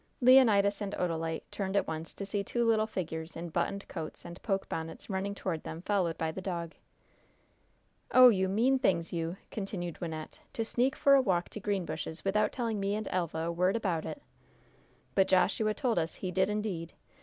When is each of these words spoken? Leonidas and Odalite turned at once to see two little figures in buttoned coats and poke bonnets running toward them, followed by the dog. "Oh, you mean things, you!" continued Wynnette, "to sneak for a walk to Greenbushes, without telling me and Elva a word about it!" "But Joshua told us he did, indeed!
Leonidas 0.19 0.81
and 0.81 0.93
Odalite 0.95 1.43
turned 1.51 1.77
at 1.77 1.87
once 1.87 2.11
to 2.15 2.25
see 2.25 2.43
two 2.43 2.65
little 2.65 2.87
figures 2.87 3.35
in 3.35 3.49
buttoned 3.49 3.87
coats 3.87 4.25
and 4.25 4.41
poke 4.41 4.67
bonnets 4.67 5.11
running 5.11 5.35
toward 5.35 5.61
them, 5.61 5.83
followed 5.83 6.17
by 6.17 6.31
the 6.31 6.41
dog. 6.41 6.73
"Oh, 8.09 8.29
you 8.29 8.49
mean 8.49 8.79
things, 8.79 9.13
you!" 9.13 9.37
continued 9.51 9.99
Wynnette, 10.01 10.39
"to 10.53 10.65
sneak 10.65 10.95
for 10.95 11.13
a 11.13 11.21
walk 11.21 11.49
to 11.49 11.59
Greenbushes, 11.59 12.25
without 12.25 12.51
telling 12.51 12.79
me 12.79 12.95
and 12.95 13.07
Elva 13.11 13.41
a 13.45 13.51
word 13.51 13.75
about 13.75 14.07
it!" 14.07 14.23
"But 15.13 15.27
Joshua 15.27 15.75
told 15.75 15.99
us 15.99 16.15
he 16.15 16.31
did, 16.31 16.49
indeed! 16.49 16.93